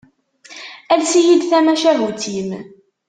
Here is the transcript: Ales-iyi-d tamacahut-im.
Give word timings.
Ales-iyi-d 0.91 1.43
tamacahut-im. 1.49 2.49